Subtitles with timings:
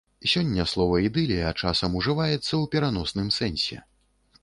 [0.29, 3.77] Сёння слова ідылія часам ужываецца ў пераносным сэнсе.